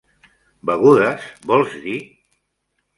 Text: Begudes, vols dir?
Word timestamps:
Begudes, 0.69 1.29
vols 1.53 1.79
dir? 1.87 1.97